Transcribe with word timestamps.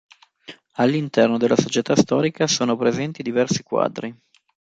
All'interno 0.77 1.37
della 1.37 1.55
Società 1.55 1.95
Storica 1.95 2.47
sono 2.47 2.75
presenti 2.75 3.21
diversi 3.21 3.61
quadri. 3.61 4.11